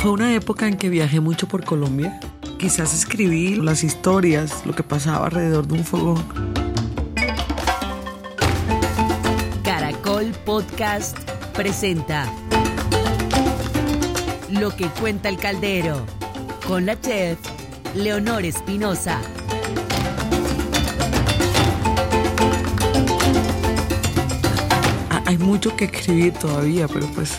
fue 0.00 0.12
una 0.12 0.34
época 0.34 0.66
en 0.66 0.78
que 0.78 0.88
viajé 0.88 1.20
mucho 1.20 1.46
por 1.46 1.62
Colombia. 1.62 2.18
Quizás 2.58 2.94
escribí 2.94 3.56
las 3.56 3.84
historias, 3.84 4.64
lo 4.64 4.72
que 4.72 4.82
pasaba 4.82 5.26
alrededor 5.26 5.66
de 5.66 5.74
un 5.74 5.84
fogón. 5.84 6.24
Caracol 9.62 10.32
Podcast 10.46 11.18
presenta 11.52 12.32
Lo 14.48 14.74
que 14.74 14.86
cuenta 14.88 15.28
el 15.28 15.36
caldero 15.36 16.06
con 16.66 16.86
la 16.86 16.98
chef 16.98 17.38
Leonor 17.94 18.46
Espinosa. 18.46 19.20
Hay 25.26 25.36
mucho 25.36 25.76
que 25.76 25.84
escribir 25.84 26.32
todavía, 26.32 26.88
pero 26.88 27.06
pues 27.08 27.38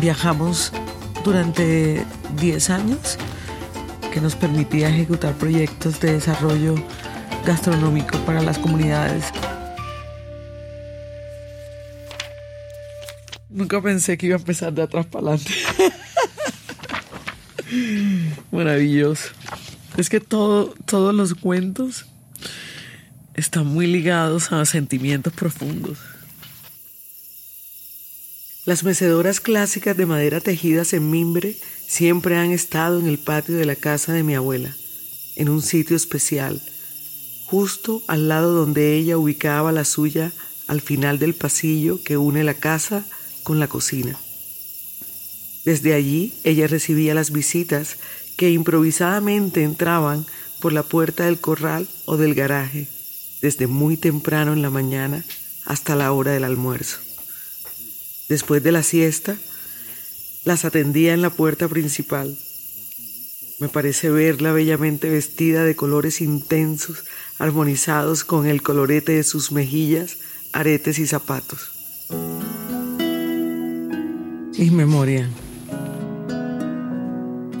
viajamos 0.00 0.72
durante 1.28 2.06
10 2.40 2.70
años 2.70 3.18
que 4.10 4.18
nos 4.18 4.34
permitía 4.34 4.88
ejecutar 4.88 5.34
proyectos 5.34 6.00
de 6.00 6.14
desarrollo 6.14 6.74
gastronómico 7.44 8.16
para 8.20 8.40
las 8.40 8.56
comunidades. 8.58 9.26
Nunca 13.50 13.82
pensé 13.82 14.16
que 14.16 14.24
iba 14.24 14.36
a 14.36 14.38
empezar 14.38 14.72
de 14.72 14.80
atrás 14.80 15.04
para 15.04 15.34
adelante. 15.34 15.52
Maravilloso. 18.50 19.28
Es 19.98 20.08
que 20.08 20.20
todo, 20.20 20.72
todos 20.86 21.14
los 21.14 21.34
cuentos 21.34 22.06
están 23.34 23.66
muy 23.66 23.86
ligados 23.86 24.50
a 24.50 24.64
sentimientos 24.64 25.34
profundos. 25.34 25.98
Las 28.68 28.84
mecedoras 28.84 29.40
clásicas 29.40 29.96
de 29.96 30.04
madera 30.04 30.40
tejidas 30.40 30.92
en 30.92 31.10
mimbre 31.10 31.56
siempre 31.86 32.36
han 32.36 32.50
estado 32.50 33.00
en 33.00 33.06
el 33.06 33.16
patio 33.16 33.56
de 33.56 33.64
la 33.64 33.76
casa 33.76 34.12
de 34.12 34.22
mi 34.22 34.34
abuela, 34.34 34.76
en 35.36 35.48
un 35.48 35.62
sitio 35.62 35.96
especial, 35.96 36.60
justo 37.46 38.02
al 38.08 38.28
lado 38.28 38.52
donde 38.52 38.94
ella 38.94 39.16
ubicaba 39.16 39.72
la 39.72 39.86
suya 39.86 40.32
al 40.66 40.82
final 40.82 41.18
del 41.18 41.32
pasillo 41.32 42.02
que 42.02 42.18
une 42.18 42.44
la 42.44 42.52
casa 42.52 43.06
con 43.42 43.58
la 43.58 43.68
cocina. 43.68 44.18
Desde 45.64 45.94
allí 45.94 46.34
ella 46.44 46.66
recibía 46.66 47.14
las 47.14 47.32
visitas 47.32 47.96
que 48.36 48.50
improvisadamente 48.50 49.62
entraban 49.62 50.26
por 50.60 50.74
la 50.74 50.82
puerta 50.82 51.24
del 51.24 51.40
corral 51.40 51.88
o 52.04 52.18
del 52.18 52.34
garaje, 52.34 52.86
desde 53.40 53.66
muy 53.66 53.96
temprano 53.96 54.52
en 54.52 54.60
la 54.60 54.68
mañana 54.68 55.24
hasta 55.64 55.96
la 55.96 56.12
hora 56.12 56.32
del 56.32 56.44
almuerzo. 56.44 57.07
Después 58.28 58.62
de 58.62 58.72
la 58.72 58.82
siesta, 58.82 59.36
las 60.44 60.66
atendía 60.66 61.14
en 61.14 61.22
la 61.22 61.30
puerta 61.30 61.66
principal. 61.66 62.36
Me 63.58 63.68
parece 63.68 64.10
verla 64.10 64.52
bellamente 64.52 65.08
vestida 65.08 65.64
de 65.64 65.74
colores 65.74 66.20
intensos, 66.20 67.04
armonizados 67.38 68.24
con 68.24 68.46
el 68.46 68.62
colorete 68.62 69.12
de 69.12 69.24
sus 69.24 69.50
mejillas, 69.50 70.18
aretes 70.52 70.98
y 70.98 71.06
zapatos. 71.06 71.70
Y 74.56 74.70
memoria. 74.70 75.28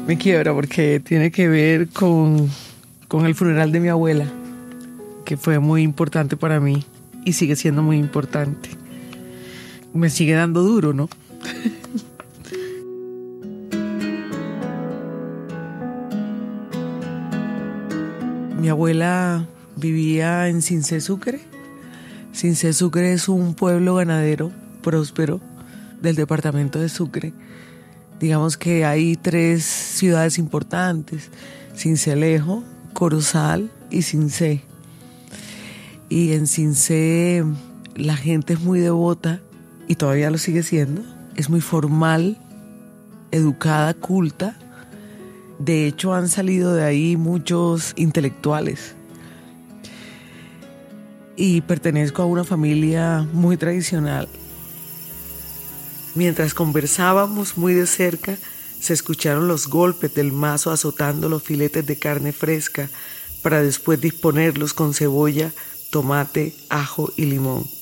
Me 0.06 0.18
quiebra 0.18 0.52
porque 0.52 1.00
tiene 1.00 1.30
que 1.30 1.48
ver 1.48 1.88
con, 1.88 2.50
con 3.08 3.24
el 3.26 3.34
funeral 3.34 3.72
de 3.72 3.80
mi 3.80 3.88
abuela, 3.88 4.26
que 5.24 5.36
fue 5.36 5.58
muy 5.58 5.82
importante 5.82 6.36
para 6.36 6.60
mí 6.60 6.84
y 7.24 7.32
sigue 7.32 7.56
siendo 7.56 7.82
muy 7.82 7.98
importante 7.98 8.77
me 9.92 10.10
sigue 10.10 10.34
dando 10.34 10.62
duro, 10.62 10.92
¿no? 10.92 11.08
Mi 18.60 18.68
abuela 18.68 19.46
vivía 19.76 20.48
en 20.48 20.62
Cincé 20.62 21.00
Sucre. 21.00 21.40
Cincé 22.34 22.72
Sucre 22.72 23.12
es 23.12 23.28
un 23.28 23.54
pueblo 23.54 23.94
ganadero 23.94 24.50
próspero 24.82 25.40
del 26.02 26.16
departamento 26.16 26.78
de 26.78 26.88
Sucre. 26.88 27.32
Digamos 28.20 28.56
que 28.56 28.84
hay 28.84 29.16
tres 29.16 29.64
ciudades 29.64 30.38
importantes, 30.38 31.30
Cincelejo, 31.76 32.64
Corozal 32.92 33.70
y 33.90 34.02
Cincé. 34.02 34.62
Y 36.08 36.32
en 36.32 36.46
Cincé 36.46 37.44
la 37.94 38.16
gente 38.16 38.54
es 38.54 38.60
muy 38.60 38.80
devota 38.80 39.40
y 39.88 39.96
todavía 39.96 40.30
lo 40.30 40.38
sigue 40.38 40.62
siendo. 40.62 41.02
Es 41.34 41.48
muy 41.48 41.60
formal, 41.60 42.38
educada, 43.30 43.94
culta. 43.94 44.56
De 45.58 45.86
hecho, 45.86 46.14
han 46.14 46.28
salido 46.28 46.74
de 46.74 46.84
ahí 46.84 47.16
muchos 47.16 47.94
intelectuales. 47.96 48.94
Y 51.36 51.62
pertenezco 51.62 52.22
a 52.22 52.26
una 52.26 52.44
familia 52.44 53.26
muy 53.32 53.56
tradicional. 53.56 54.28
Mientras 56.14 56.52
conversábamos 56.52 57.56
muy 57.56 57.74
de 57.74 57.86
cerca, 57.86 58.36
se 58.80 58.92
escucharon 58.92 59.48
los 59.48 59.68
golpes 59.68 60.14
del 60.14 60.32
mazo 60.32 60.70
azotando 60.70 61.28
los 61.28 61.42
filetes 61.42 61.86
de 61.86 61.98
carne 61.98 62.32
fresca 62.32 62.88
para 63.42 63.62
después 63.62 64.00
disponerlos 64.00 64.74
con 64.74 64.94
cebolla, 64.94 65.52
tomate, 65.90 66.54
ajo 66.68 67.12
y 67.16 67.24
limón. 67.26 67.77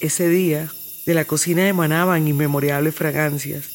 Ese 0.00 0.28
día, 0.28 0.70
de 1.06 1.14
la 1.14 1.24
cocina 1.24 1.66
emanaban 1.68 2.28
inmemorables 2.28 2.94
fragancias. 2.94 3.70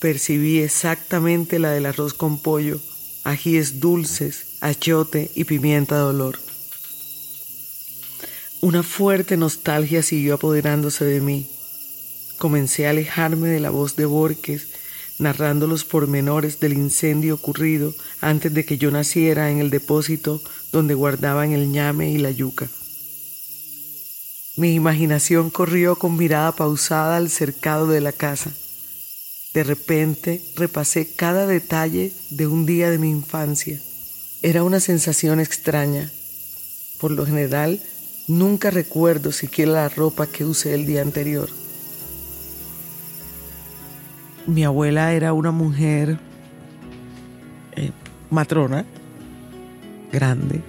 Percibí 0.00 0.58
exactamente 0.58 1.60
la 1.60 1.70
del 1.70 1.86
arroz 1.86 2.14
con 2.14 2.42
pollo, 2.42 2.80
ajíes 3.22 3.78
dulces, 3.78 4.56
achote 4.60 5.30
y 5.34 5.44
pimienta 5.44 5.96
de 5.98 6.02
olor. 6.02 6.38
Una 8.60 8.82
fuerte 8.82 9.36
nostalgia 9.36 10.02
siguió 10.02 10.34
apoderándose 10.34 11.04
de 11.04 11.20
mí. 11.20 11.48
Comencé 12.38 12.88
a 12.88 12.90
alejarme 12.90 13.48
de 13.48 13.60
la 13.60 13.70
voz 13.70 13.94
de 13.94 14.06
Borges, 14.06 14.68
narrando 15.18 15.68
los 15.68 15.84
pormenores 15.84 16.58
del 16.58 16.72
incendio 16.72 17.34
ocurrido 17.36 17.94
antes 18.20 18.52
de 18.52 18.64
que 18.64 18.78
yo 18.78 18.90
naciera 18.90 19.50
en 19.50 19.58
el 19.58 19.70
depósito 19.70 20.42
donde 20.72 20.94
guardaban 20.94 21.52
el 21.52 21.70
ñame 21.70 22.10
y 22.10 22.18
la 22.18 22.32
yuca. 22.32 22.68
Mi 24.56 24.74
imaginación 24.74 25.50
corrió 25.50 25.96
con 25.96 26.16
mirada 26.16 26.52
pausada 26.52 27.16
al 27.16 27.30
cercado 27.30 27.86
de 27.86 28.00
la 28.00 28.12
casa. 28.12 28.50
De 29.54 29.64
repente 29.64 30.42
repasé 30.56 31.14
cada 31.14 31.46
detalle 31.46 32.12
de 32.30 32.46
un 32.46 32.66
día 32.66 32.90
de 32.90 32.98
mi 32.98 33.10
infancia. 33.10 33.80
Era 34.42 34.62
una 34.62 34.80
sensación 34.80 35.40
extraña. 35.40 36.10
Por 37.00 37.12
lo 37.12 37.24
general, 37.24 37.80
nunca 38.28 38.70
recuerdo 38.70 39.32
siquiera 39.32 39.72
la 39.72 39.88
ropa 39.88 40.26
que 40.26 40.44
usé 40.44 40.74
el 40.74 40.86
día 40.86 41.02
anterior. 41.02 41.48
Mi 44.46 44.64
abuela 44.64 45.12
era 45.12 45.32
una 45.32 45.52
mujer 45.52 46.18
eh, 47.76 47.92
matrona, 48.30 48.84
grande, 50.12 50.62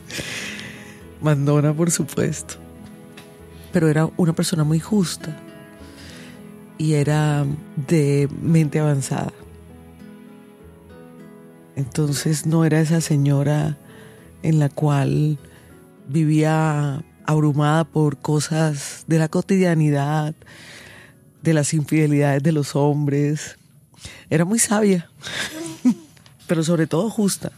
mandona 1.22 1.72
por 1.72 1.90
supuesto, 1.90 2.56
pero 3.72 3.88
era 3.88 4.08
una 4.16 4.32
persona 4.32 4.64
muy 4.64 4.80
justa 4.80 5.36
y 6.78 6.94
era 6.94 7.44
de 7.88 8.28
mente 8.40 8.80
avanzada. 8.80 9.32
Entonces 11.76 12.46
no 12.46 12.64
era 12.64 12.80
esa 12.80 13.00
señora 13.00 13.76
en 14.42 14.58
la 14.58 14.68
cual 14.68 15.38
vivía 16.08 17.04
abrumada 17.26 17.84
por 17.84 18.18
cosas 18.18 19.04
de 19.06 19.18
la 19.18 19.28
cotidianidad, 19.28 20.34
de 21.42 21.54
las 21.54 21.72
infidelidades 21.74 22.42
de 22.42 22.52
los 22.52 22.74
hombres. 22.74 23.56
Era 24.28 24.44
muy 24.44 24.58
sabia, 24.58 25.10
pero 26.46 26.62
sobre 26.64 26.86
todo 26.86 27.10
justa. 27.10 27.52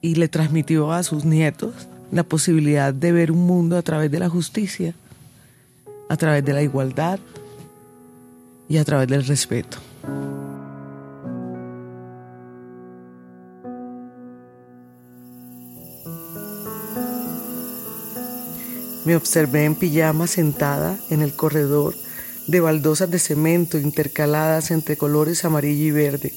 Y 0.00 0.14
le 0.14 0.28
transmitió 0.28 0.92
a 0.92 1.02
sus 1.02 1.24
nietos 1.24 1.74
la 2.12 2.22
posibilidad 2.22 2.94
de 2.94 3.12
ver 3.12 3.32
un 3.32 3.46
mundo 3.46 3.76
a 3.76 3.82
través 3.82 4.10
de 4.10 4.20
la 4.20 4.28
justicia, 4.28 4.94
a 6.08 6.16
través 6.16 6.44
de 6.44 6.52
la 6.52 6.62
igualdad 6.62 7.18
y 8.68 8.78
a 8.78 8.84
través 8.84 9.08
del 9.08 9.26
respeto. 9.26 9.78
Me 19.04 19.16
observé 19.16 19.64
en 19.64 19.74
pijama 19.74 20.26
sentada 20.26 20.98
en 21.08 21.22
el 21.22 21.32
corredor 21.32 21.94
de 22.46 22.60
baldosas 22.60 23.10
de 23.10 23.18
cemento 23.18 23.78
intercaladas 23.78 24.70
entre 24.70 24.98
colores 24.98 25.46
amarillo 25.46 25.84
y 25.84 25.90
verde, 25.90 26.34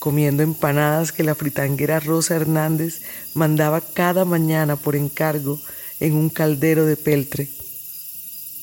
comiendo 0.00 0.42
empanadas 0.42 1.12
que 1.12 1.24
la 1.24 1.34
fritanguera 1.34 2.00
Rosa 2.00 2.36
Hernández 2.36 3.00
mandaba 3.32 3.80
cada 3.80 4.26
mañana 4.26 4.76
por 4.76 4.96
encargo 4.96 5.58
en 5.98 6.14
un 6.14 6.28
caldero 6.28 6.84
de 6.84 6.96
peltre. 6.98 7.48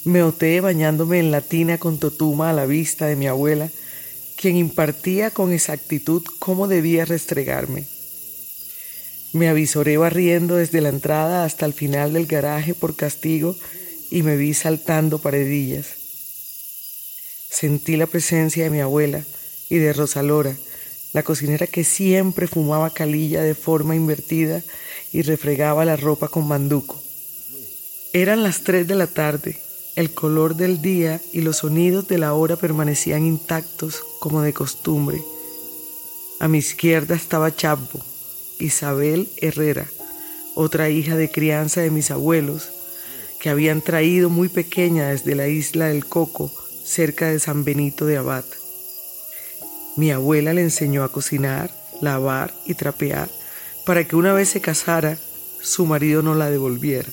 Me 0.04 0.24
oté 0.24 0.62
bañándome 0.62 1.20
en 1.20 1.30
la 1.30 1.42
tina 1.42 1.78
con 1.78 2.00
totuma 2.00 2.50
a 2.50 2.54
la 2.54 2.66
vista 2.66 3.06
de 3.06 3.16
mi 3.16 3.28
abuela, 3.28 3.70
quien 4.36 4.56
impartía 4.56 5.30
con 5.30 5.54
exactitud 5.54 6.24
cómo 6.40 6.68
debía 6.68 7.06
restregarme. 7.06 7.86
Me 9.34 9.48
avisoré 9.48 9.98
barriendo 9.98 10.56
desde 10.56 10.82
la 10.82 10.90
entrada 10.90 11.46
hasta 11.46 11.68
el 11.68 11.74
final 11.74 12.14
del 12.14 12.26
garaje 12.26 12.74
por 12.74 12.96
castigo 12.96 13.56
y 14.10 14.24
me 14.24 14.36
vi 14.38 14.56
saltando 14.56 15.20
paredillas. 15.20 15.86
Sentí 17.50 17.96
la 17.96 18.08
presencia 18.08 18.64
de 18.64 18.72
mi 18.72 18.80
abuela 18.82 19.24
y 19.70 19.78
de 19.78 19.94
Rosalora, 19.94 20.58
la 21.14 21.22
cocinera 21.22 21.68
que 21.68 21.84
siempre 21.84 22.48
fumaba 22.48 22.90
calilla 22.90 23.44
de 23.44 23.54
forma 23.54 23.96
invertida 23.96 24.64
y 25.14 25.22
refregaba 25.22 25.86
la 25.86 25.96
ropa 25.96 26.28
con 26.28 26.48
manduco. 26.48 27.02
Eran 28.14 28.42
las 28.42 28.62
tres 28.64 28.88
de 28.88 28.96
la 28.96 29.08
tarde, 29.08 29.58
el 30.02 30.14
color 30.14 30.56
del 30.56 30.82
día 30.82 31.22
y 31.32 31.42
los 31.42 31.58
sonidos 31.58 32.08
de 32.08 32.18
la 32.18 32.34
hora 32.34 32.56
permanecían 32.56 33.26
intactos 33.26 34.04
como 34.20 34.42
de 34.42 34.52
costumbre. 34.52 35.24
A 36.40 36.48
mi 36.48 36.58
izquierda 36.58 37.16
estaba 37.16 37.56
Chapo, 37.56 38.00
Isabel 38.60 39.30
Herrera, 39.38 39.86
otra 40.56 40.90
hija 40.90 41.16
de 41.16 41.30
crianza 41.30 41.82
de 41.82 41.92
mis 41.92 42.10
abuelos, 42.10 42.70
que 43.40 43.50
habían 43.50 43.82
traído 43.82 44.30
muy 44.30 44.50
pequeña 44.50 45.10
desde 45.10 45.36
la 45.36 45.48
isla 45.48 45.88
del 45.88 46.06
Coco, 46.06 46.52
cerca 46.84 47.28
de 47.28 47.40
San 47.40 47.64
Benito 47.64 48.06
de 48.06 48.18
Abad. 48.18 48.46
Mi 49.98 50.12
abuela 50.12 50.54
le 50.54 50.62
enseñó 50.62 51.04
a 51.04 51.12
cocinar, 51.12 51.70
lavar 52.02 52.54
y 52.66 52.74
trapear 52.74 53.30
para 53.86 54.04
que 54.08 54.16
una 54.16 54.34
vez 54.34 54.50
se 54.50 54.62
casara, 54.62 55.18
su 55.62 55.86
marido 55.86 56.24
no 56.24 56.34
la 56.34 56.50
devolviera. 56.50 57.10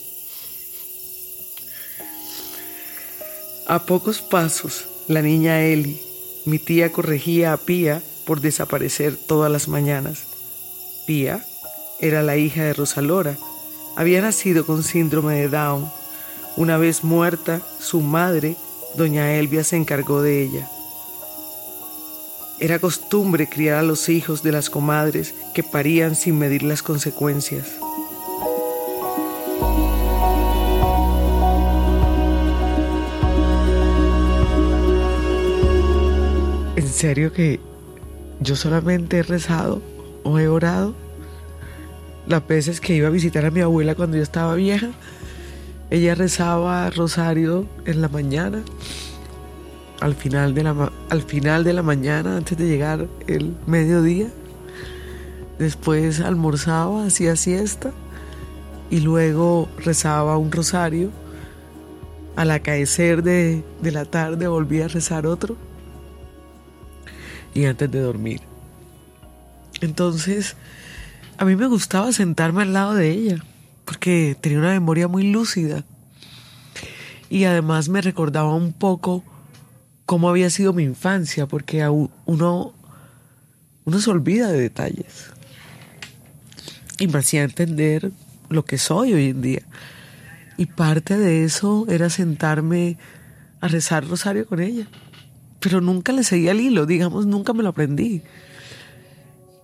A 3.70 3.80
pocos 3.80 4.22
pasos, 4.22 4.86
la 5.08 5.20
niña 5.20 5.60
Eli, 5.60 6.00
mi 6.46 6.58
tía 6.58 6.90
corregía 6.90 7.52
a 7.52 7.58
Pía 7.58 8.02
por 8.24 8.40
desaparecer 8.40 9.14
todas 9.14 9.52
las 9.52 9.68
mañanas. 9.68 10.22
Pía 11.06 11.44
era 12.00 12.22
la 12.22 12.38
hija 12.38 12.64
de 12.64 12.72
Rosalora. 12.72 13.36
Había 13.94 14.22
nacido 14.22 14.64
con 14.64 14.82
síndrome 14.82 15.34
de 15.34 15.48
Down. 15.50 15.90
Una 16.56 16.78
vez 16.78 17.04
muerta, 17.04 17.60
su 17.78 18.00
madre, 18.00 18.56
doña 18.96 19.34
Elvia, 19.34 19.62
se 19.64 19.76
encargó 19.76 20.22
de 20.22 20.44
ella. 20.44 20.70
Era 22.60 22.78
costumbre 22.78 23.50
criar 23.50 23.80
a 23.80 23.82
los 23.82 24.08
hijos 24.08 24.42
de 24.42 24.52
las 24.52 24.70
comadres 24.70 25.34
que 25.52 25.62
parían 25.62 26.16
sin 26.16 26.38
medir 26.38 26.62
las 26.62 26.82
consecuencias. 26.82 27.66
Serio 36.98 37.32
que 37.32 37.60
yo 38.40 38.56
solamente 38.56 39.18
he 39.18 39.22
rezado 39.22 39.80
o 40.24 40.40
he 40.40 40.48
orado 40.48 40.96
las 42.26 42.44
veces 42.46 42.80
que 42.80 42.94
iba 42.94 43.06
a 43.06 43.10
visitar 43.10 43.46
a 43.46 43.52
mi 43.52 43.60
abuela 43.60 43.94
cuando 43.94 44.16
yo 44.16 44.22
estaba 44.22 44.56
vieja. 44.56 44.90
Ella 45.90 46.16
rezaba 46.16 46.90
rosario 46.90 47.66
en 47.86 48.02
la 48.02 48.08
mañana, 48.08 48.64
al 50.00 50.14
final 50.16 50.54
de 50.54 50.64
la, 50.64 50.92
al 51.08 51.22
final 51.22 51.62
de 51.62 51.72
la 51.72 51.82
mañana, 51.82 52.36
antes 52.36 52.58
de 52.58 52.66
llegar 52.66 53.06
el 53.28 53.54
mediodía. 53.66 54.28
Después 55.60 56.20
almorzaba, 56.20 57.06
hacía 57.06 57.36
siesta 57.36 57.92
y 58.90 59.00
luego 59.00 59.68
rezaba 59.78 60.36
un 60.36 60.50
rosario. 60.50 61.10
Al 62.34 62.50
acaecer 62.50 63.22
de, 63.22 63.62
de 63.82 63.92
la 63.92 64.04
tarde 64.04 64.48
volvía 64.48 64.86
a 64.86 64.88
rezar 64.88 65.24
otro 65.26 65.56
y 67.54 67.64
antes 67.64 67.90
de 67.90 68.00
dormir. 68.00 68.40
Entonces, 69.80 70.56
a 71.36 71.44
mí 71.44 71.56
me 71.56 71.66
gustaba 71.66 72.12
sentarme 72.12 72.62
al 72.62 72.72
lado 72.72 72.94
de 72.94 73.10
ella, 73.10 73.44
porque 73.84 74.36
tenía 74.40 74.58
una 74.58 74.70
memoria 74.70 75.08
muy 75.08 75.30
lúcida. 75.30 75.84
Y 77.30 77.44
además 77.44 77.88
me 77.88 78.00
recordaba 78.00 78.54
un 78.54 78.72
poco 78.72 79.22
cómo 80.06 80.28
había 80.28 80.50
sido 80.50 80.72
mi 80.72 80.82
infancia, 80.82 81.46
porque 81.46 81.86
uno, 81.88 82.74
uno 83.84 84.00
se 84.00 84.10
olvida 84.10 84.50
de 84.50 84.60
detalles. 84.60 85.30
Y 86.98 87.06
me 87.06 87.18
hacía 87.18 87.44
entender 87.44 88.10
lo 88.48 88.64
que 88.64 88.78
soy 88.78 89.12
hoy 89.12 89.28
en 89.28 89.42
día. 89.42 89.62
Y 90.56 90.66
parte 90.66 91.16
de 91.16 91.44
eso 91.44 91.86
era 91.88 92.10
sentarme 92.10 92.98
a 93.60 93.68
rezar 93.68 94.06
rosario 94.08 94.46
con 94.46 94.60
ella. 94.60 94.88
Pero 95.60 95.80
nunca 95.80 96.12
le 96.12 96.22
seguía 96.22 96.52
el 96.52 96.60
hilo, 96.60 96.86
digamos, 96.86 97.26
nunca 97.26 97.52
me 97.52 97.62
lo 97.62 97.70
aprendí. 97.70 98.22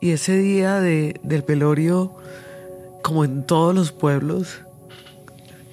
Y 0.00 0.10
ese 0.10 0.36
día 0.36 0.80
de, 0.80 1.20
del 1.22 1.42
velorio, 1.42 2.14
como 3.02 3.24
en 3.24 3.46
todos 3.46 3.74
los 3.74 3.92
pueblos, 3.92 4.60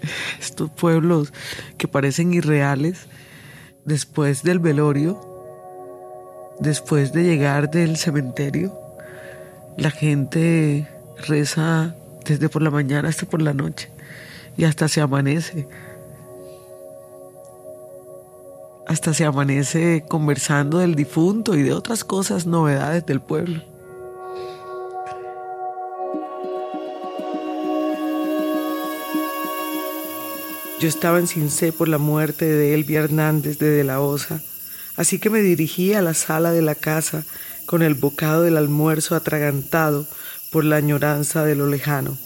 estos 0.40 0.70
pueblos 0.70 1.34
que 1.78 1.88
parecen 1.88 2.34
irreales, 2.34 3.08
después 3.86 4.44
del 4.44 4.60
velorio, 4.60 5.20
después 6.60 7.14
de 7.14 7.24
llegar 7.24 7.72
del 7.72 7.98
cementerio, 7.98 8.78
la 9.78 9.90
gente 9.90 10.88
reza 11.28 11.96
desde 12.26 12.50
por 12.50 12.62
la 12.62 12.70
mañana 12.70 13.10
hasta 13.10 13.26
por 13.26 13.42
la 13.42 13.54
noche 13.54 13.90
y 14.58 14.66
hasta 14.66 14.88
se 14.88 15.02
amanece. 15.02 15.68
Hasta 18.88 19.14
se 19.14 19.26
amanece 19.26 20.06
conversando 20.08 20.80
del 20.80 20.96
difunto 20.96 21.56
y 21.56 21.64
de 21.64 21.74
otras 21.74 22.04
cosas, 22.04 22.46
novedades 22.46 23.06
del 23.06 23.22
pueblo. 23.22 23.64
Yo 30.82 30.88
estaba 30.88 31.20
en 31.20 31.28
Cincé 31.28 31.72
por 31.72 31.88
la 31.88 32.00
muerte 32.00 32.46
de 32.46 32.74
Elvia 32.74 33.02
Hernández 33.02 33.60
de 33.60 33.70
De 33.70 33.84
la 33.84 34.02
Osa, 34.02 34.42
así 34.96 35.20
que 35.20 35.30
me 35.30 35.42
dirigí 35.42 35.94
a 35.94 36.02
la 36.02 36.16
sala 36.16 36.52
de 36.52 36.64
la 36.64 36.74
casa 36.74 37.24
con 37.68 37.84
el 37.84 37.94
bocado 37.94 38.42
del 38.42 38.58
almuerzo 38.58 39.16
atragantado 39.16 40.08
por 40.52 40.66
la 40.66 40.78
añoranza 40.78 41.46
de 41.46 41.54
lo 41.54 41.68
lejano. 41.68 42.18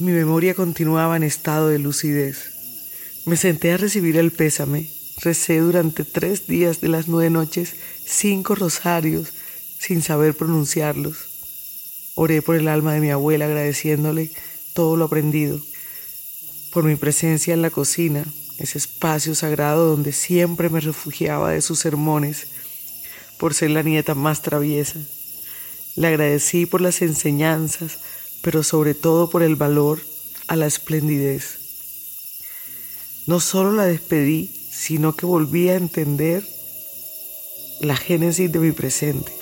Mi 0.00 0.10
memoria 0.10 0.54
continuaba 0.54 1.16
en 1.16 1.22
estado 1.22 1.68
de 1.68 1.78
lucidez. 1.78 3.20
Me 3.26 3.36
senté 3.36 3.70
a 3.70 3.76
recibir 3.76 4.16
el 4.16 4.32
pésame. 4.32 4.90
Recé 5.22 5.60
durante 5.60 6.02
tres 6.02 6.48
días 6.48 6.80
de 6.80 6.88
las 6.88 7.06
nueve 7.06 7.30
noches 7.30 7.76
cinco 8.04 8.56
rosarios 8.56 9.28
sin 9.78 10.02
saber 10.02 10.34
pronunciarlos. 10.34 11.16
Oré 12.16 12.42
por 12.42 12.56
el 12.56 12.66
alma 12.66 12.94
de 12.94 13.00
mi 13.00 13.12
abuela 13.12 13.44
agradeciéndole 13.44 14.32
todo 14.72 14.96
lo 14.96 15.04
aprendido, 15.04 15.60
por 16.72 16.82
mi 16.82 16.96
presencia 16.96 17.54
en 17.54 17.62
la 17.62 17.70
cocina, 17.70 18.24
ese 18.58 18.78
espacio 18.78 19.36
sagrado 19.36 19.86
donde 19.90 20.10
siempre 20.10 20.70
me 20.70 20.80
refugiaba 20.80 21.52
de 21.52 21.62
sus 21.62 21.78
sermones, 21.78 22.48
por 23.38 23.54
ser 23.54 23.70
la 23.70 23.84
nieta 23.84 24.16
más 24.16 24.42
traviesa. 24.42 24.98
Le 25.94 26.08
agradecí 26.08 26.66
por 26.66 26.80
las 26.80 27.00
enseñanzas, 27.00 28.00
pero 28.44 28.62
sobre 28.62 28.92
todo 28.92 29.30
por 29.30 29.42
el 29.42 29.56
valor 29.56 30.00
a 30.48 30.54
la 30.54 30.66
esplendidez. 30.66 31.60
No 33.26 33.40
solo 33.40 33.72
la 33.72 33.86
despedí, 33.86 34.50
sino 34.70 35.16
que 35.16 35.24
volví 35.24 35.70
a 35.70 35.76
entender 35.76 36.46
la 37.80 37.96
génesis 37.96 38.52
de 38.52 38.58
mi 38.60 38.72
presente. 38.72 39.32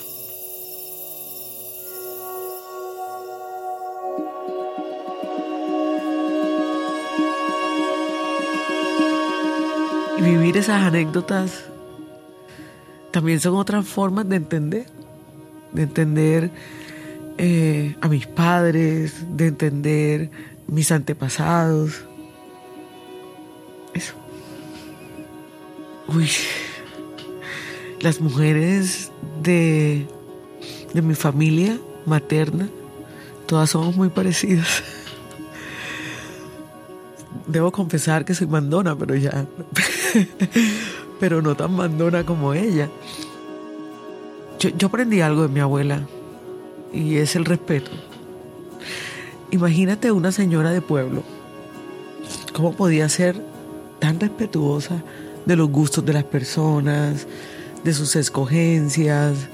vivir 10.19 10.57
esas 10.57 10.83
anécdotas 10.83 11.65
también 13.11 13.41
son 13.41 13.57
otras 13.57 13.85
formas 13.89 14.29
de 14.29 14.37
entender, 14.37 14.87
de 15.73 15.83
entender 15.83 16.53
eh, 17.39 17.97
a 18.01 18.09
mis 18.09 18.27
padres, 18.27 19.25
de 19.37 19.47
entender 19.49 20.31
mis 20.67 20.93
antepasados. 20.93 22.05
Eso. 23.95 24.15
Uy, 26.09 26.31
las 28.01 28.21
mujeres 28.21 29.11
de, 29.43 30.07
de 30.95 31.03
mi 31.03 31.15
familia 31.15 31.79
materna, 32.07 32.69
todas 33.47 33.71
somos 33.71 33.97
muy 33.97 34.09
parecidas. 34.09 34.83
Debo 37.47 37.73
confesar 37.73 38.25
que 38.25 38.35
soy 38.35 38.47
mandona, 38.47 38.97
pero 38.97 39.15
ya. 39.15 39.47
pero 41.21 41.43
no 41.43 41.55
tan 41.55 41.75
mandona 41.75 42.25
como 42.25 42.55
ella. 42.55 42.89
Yo, 44.59 44.87
aprendí 44.87 45.21
algo 45.21 45.43
de 45.43 45.49
mi 45.49 45.61
abuela 45.61 46.07
y 46.93 47.17
es 47.17 47.37
el 47.37 47.45
respeto. 47.45 47.91
Imagínate 49.51 50.13
una 50.13 50.33
señora 50.33 50.71
de 50.71 50.81
pueblo, 50.81 51.23
¿cómo 52.53 52.73
podía 52.73 53.09
ser 53.09 53.41
tan 53.99 54.19
respetuosa 54.19 55.03
de 55.47 55.57
los 55.57 55.69
gustos 55.71 56.05
de 56.05 56.13
las 56.13 56.25
personas, 56.25 57.27
de 57.85 57.93
sus 57.93 58.17
escogencias, 58.17 59.49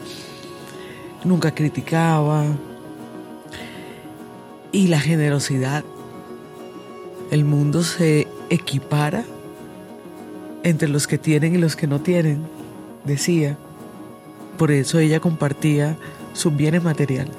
nunca 1.25 1.55
criticaba. 1.55 2.45
Y 4.71 4.89
la 4.89 5.01
generosidad. 5.01 5.85
El 7.31 7.45
mundo 7.45 7.83
se 7.83 8.27
equipara 8.51 9.25
entre 10.63 10.89
los 10.89 11.07
que 11.07 11.19
tienen 11.19 11.55
y 11.55 11.59
los 11.59 11.77
que 11.77 11.87
no 11.87 12.01
tienen, 12.01 12.43
decía. 13.05 13.57
Por 14.59 14.71
eso 14.71 14.99
ella 14.99 15.21
compartía 15.21 15.97
sus 16.39 16.57
bienes 16.57 16.85
materiales. 16.85 17.35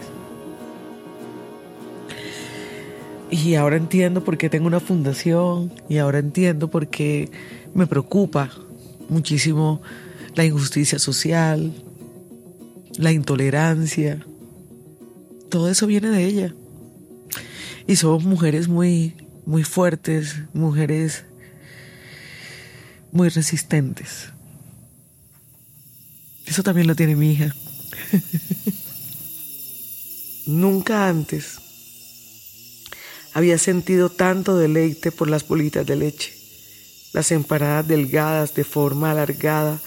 Y 3.31 3.55
ahora 3.55 3.77
entiendo 3.77 4.25
por 4.25 4.37
qué 4.37 4.49
tengo 4.49 4.67
una 4.67 4.81
fundación 4.81 5.71
y 5.87 5.99
ahora 5.99 6.19
entiendo 6.19 6.69
por 6.69 6.89
qué 6.89 7.31
me 7.73 7.87
preocupa 7.87 8.51
muchísimo 9.07 9.81
la 10.35 10.43
injusticia 10.43 10.99
social, 10.99 11.73
la 12.97 13.13
intolerancia. 13.13 14.25
Todo 15.49 15.69
eso 15.69 15.87
viene 15.87 16.09
de 16.09 16.25
ella. 16.25 16.53
Y 17.87 17.95
somos 17.95 18.25
mujeres 18.25 18.67
muy, 18.67 19.15
muy 19.45 19.63
fuertes, 19.63 20.41
mujeres 20.53 21.23
muy 23.13 23.29
resistentes. 23.29 24.33
Eso 26.45 26.63
también 26.63 26.87
lo 26.87 26.95
tiene 26.95 27.15
mi 27.15 27.31
hija. 27.31 27.55
Nunca 30.49 31.07
antes 31.07 31.59
había 33.33 33.59
sentido 33.59 34.09
tanto 34.09 34.57
deleite 34.57 35.11
por 35.11 35.29
las 35.29 35.47
bolitas 35.47 35.85
de 35.85 35.95
leche, 35.95 36.33
las 37.13 37.31
empanadas 37.31 37.87
delgadas 37.87 38.55
de 38.55 38.63
forma 38.63 39.11
alargada, 39.11 39.79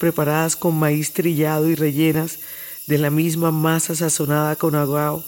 preparadas 0.00 0.56
con 0.56 0.76
maíz 0.76 1.12
trillado 1.12 1.68
y 1.68 1.76
rellenas 1.76 2.40
de 2.88 2.98
la 2.98 3.10
misma 3.10 3.52
masa 3.52 3.94
sazonada 3.94 4.56
con 4.56 4.74
agua, 4.74 5.24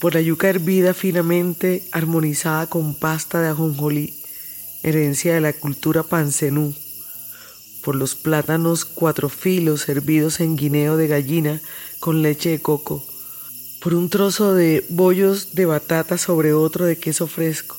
por 0.00 0.14
la 0.14 0.20
yuca 0.20 0.48
hervida 0.48 0.92
finamente 0.92 1.84
armonizada 1.92 2.66
con 2.66 2.96
pasta 2.96 3.40
de 3.40 3.50
ajonjolí, 3.50 4.12
herencia 4.82 5.34
de 5.34 5.40
la 5.40 5.52
cultura 5.52 6.02
pancenú, 6.02 6.74
por 7.80 7.94
los 7.94 8.16
plátanos 8.16 8.84
cuatro 8.84 9.28
filos 9.28 9.88
hervidos 9.88 10.40
en 10.40 10.56
guineo 10.56 10.96
de 10.96 11.06
gallina 11.06 11.62
con 12.00 12.22
leche 12.22 12.50
de 12.50 12.60
coco, 12.60 13.06
por 13.80 13.94
un 13.94 14.10
trozo 14.10 14.54
de 14.54 14.84
bollos 14.90 15.54
de 15.54 15.64
batata 15.64 16.18
sobre 16.18 16.52
otro 16.52 16.84
de 16.84 16.98
queso 16.98 17.26
fresco, 17.26 17.78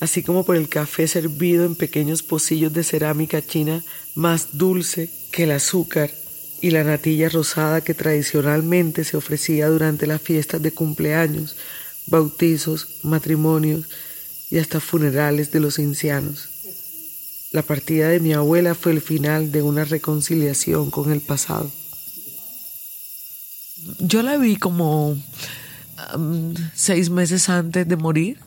así 0.00 0.22
como 0.22 0.44
por 0.44 0.56
el 0.56 0.68
café 0.68 1.06
servido 1.06 1.66
en 1.66 1.74
pequeños 1.74 2.22
pocillos 2.22 2.72
de 2.72 2.84
cerámica 2.84 3.44
china 3.44 3.84
más 4.14 4.48
dulce 4.52 5.10
que 5.30 5.44
el 5.44 5.50
azúcar 5.52 6.10
y 6.62 6.70
la 6.70 6.84
natilla 6.84 7.28
rosada 7.28 7.82
que 7.82 7.94
tradicionalmente 7.94 9.04
se 9.04 9.16
ofrecía 9.18 9.68
durante 9.68 10.06
las 10.06 10.22
fiestas 10.22 10.62
de 10.62 10.72
cumpleaños, 10.72 11.56
bautizos, 12.06 12.88
matrimonios 13.02 13.86
y 14.50 14.58
hasta 14.58 14.80
funerales 14.80 15.52
de 15.52 15.60
los 15.60 15.78
ancianos. 15.78 16.48
La 17.52 17.62
partida 17.62 18.08
de 18.08 18.20
mi 18.20 18.32
abuela 18.32 18.74
fue 18.74 18.92
el 18.92 19.00
final 19.02 19.52
de 19.52 19.62
una 19.62 19.84
reconciliación 19.84 20.90
con 20.90 21.12
el 21.12 21.20
pasado 21.20 21.70
yo 23.98 24.22
la 24.22 24.36
vi 24.36 24.56
como 24.56 25.16
seis 26.74 27.10
meses 27.10 27.48
antes 27.48 27.86
de 27.86 27.96
morir. 27.96 28.38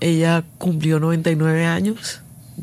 Ella 0.00 0.44
cumplió 0.58 1.00
99 1.00 1.66
años. 1.66 2.22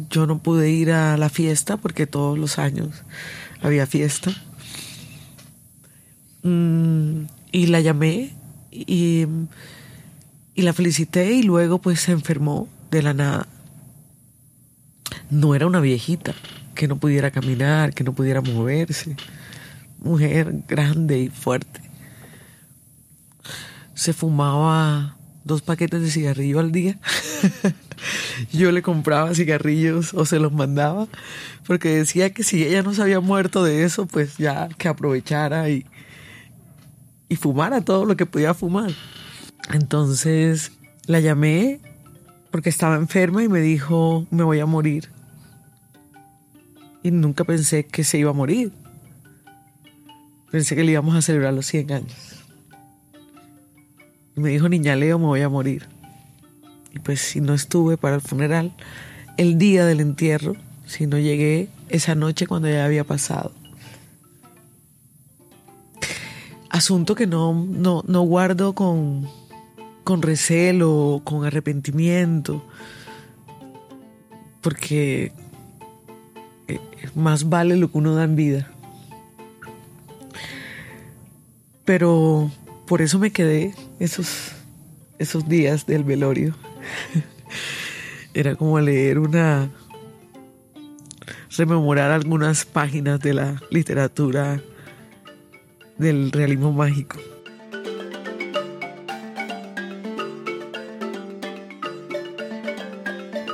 Yo 0.10 0.28
no 0.28 0.40
pude 0.40 0.70
ir 0.70 0.92
a 0.92 1.18
la 1.18 1.30
fiesta 1.30 1.78
porque 1.78 2.08
todos 2.08 2.38
los 2.38 2.60
años 2.60 3.04
había 3.62 3.86
fiesta. 3.88 4.32
Mm, 6.44 7.24
y 7.52 7.68
la 7.68 7.82
llamé 7.82 8.34
y, 8.72 9.26
y 10.56 10.62
la 10.62 10.74
felicité 10.74 11.34
y 11.34 11.44
luego 11.44 11.80
pues 11.80 12.02
se 12.02 12.12
enfermó 12.12 12.68
de 12.92 13.02
la 13.02 13.14
nada. 13.14 13.48
No 15.30 15.56
era 15.56 15.68
una 15.68 15.80
viejita 15.80 16.34
que 16.76 16.88
no 16.88 16.98
pudiera 16.98 17.32
caminar, 17.32 17.94
que 17.94 18.04
no 18.04 18.14
pudiera 18.14 18.42
moverse. 18.42 19.16
Mujer 20.00 20.64
grande 20.68 21.20
y 21.20 21.30
fuerte 21.30 21.87
se 23.98 24.14
fumaba 24.14 25.18
dos 25.44 25.64
paquetes 25.64 26.02
de 26.02 26.12
cigarrillo 26.12 26.60
al 26.60 26.72
día. 26.72 27.00
Yo 28.54 28.72
le 28.72 28.84
compraba 28.84 29.34
cigarrillos 29.34 30.14
o 30.14 30.24
se 30.24 30.40
los 30.40 30.54
mandaba 30.54 31.08
porque 31.66 31.90
decía 31.90 32.30
que 32.32 32.44
si 32.44 32.64
ella 32.64 32.84
no 32.84 32.94
se 32.94 33.02
había 33.02 33.22
muerto 33.22 33.64
de 33.64 33.84
eso, 33.84 34.06
pues 34.06 34.38
ya 34.38 34.70
que 34.78 34.88
aprovechara 34.88 35.72
y, 35.72 35.88
y 37.28 37.38
fumara 37.38 37.82
todo 37.82 38.06
lo 38.06 38.16
que 38.16 38.28
podía 38.28 38.54
fumar. 38.54 38.92
Entonces 39.74 40.74
la 41.08 41.20
llamé 41.20 41.80
porque 42.52 42.70
estaba 42.70 42.98
enferma 42.98 43.44
y 43.44 43.50
me 43.50 43.62
dijo, 43.62 44.28
me 44.30 44.44
voy 44.44 44.60
a 44.60 44.68
morir. 44.68 45.10
Y 47.02 47.10
nunca 47.10 47.46
pensé 47.46 47.84
que 47.88 48.04
se 48.04 48.20
iba 48.20 48.30
a 48.30 48.34
morir. 48.34 48.72
Pensé 50.52 50.76
que 50.76 50.84
le 50.84 50.92
íbamos 50.92 51.16
a 51.16 51.24
celebrar 51.24 51.56
los 51.56 51.66
100 51.66 51.92
años. 51.92 52.37
Y 54.38 54.40
me 54.40 54.52
dijo, 54.52 54.70
niña 54.70 54.96
Leo, 54.96 55.18
me 55.18 55.26
voy 55.26 55.42
a 55.42 55.50
morir. 55.50 55.90
Y 56.94 57.00
pues 57.00 57.20
si 57.22 57.42
no 57.42 57.56
estuve 57.56 57.98
para 57.98 58.16
el 58.16 58.22
funeral, 58.22 58.72
el 59.36 59.58
día 59.58 59.84
del 59.84 60.00
entierro, 60.00 60.54
si 60.86 61.08
no 61.08 61.18
llegué 61.18 61.70
esa 61.90 62.14
noche 62.14 62.46
cuando 62.46 62.70
ya 62.70 62.86
había 62.86 63.04
pasado. 63.04 63.52
Asunto 66.70 67.16
que 67.16 67.26
no, 67.26 67.54
no, 67.54 68.04
no 68.08 68.22
guardo 68.22 68.74
con, 68.74 69.28
con 70.04 70.22
recelo, 70.22 71.22
con 71.24 71.44
arrepentimiento, 71.44 72.64
porque 74.62 75.32
eh, 76.68 76.80
más 77.16 77.50
vale 77.50 77.76
lo 77.76 77.92
que 77.92 77.98
uno 77.98 78.14
da 78.14 78.26
en 78.26 78.36
vida. 78.36 78.72
Pero 81.86 82.52
por 82.86 83.02
eso 83.02 83.18
me 83.18 83.32
quedé 83.32 83.74
esos, 84.00 84.52
esos 85.20 85.48
días 85.48 85.86
del 85.86 86.04
velorio. 86.04 86.56
Era 88.34 88.56
como 88.56 88.80
leer 88.80 89.20
una... 89.20 89.70
rememorar 91.56 92.12
algunas 92.12 92.66
páginas 92.66 93.20
de 93.20 93.34
la 93.34 93.62
literatura 93.72 94.62
del 95.98 96.32
realismo 96.32 96.72
mágico. 96.72 97.18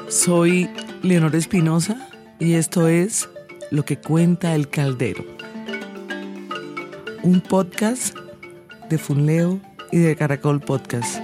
Soy 0.10 0.70
Leonor 1.02 1.36
Espinosa 1.36 2.08
y 2.40 2.54
esto 2.54 2.88
es 2.88 3.30
Lo 3.72 3.84
que 3.84 3.98
cuenta 3.98 4.54
el 4.54 4.70
caldero. 4.70 5.26
Un 7.24 7.42
podcast 7.42 8.16
de 8.90 8.98
Funleo 8.98 9.60
y 9.94 10.00
de 10.00 10.16
Caracol 10.16 10.60
Podcast. 10.60 11.23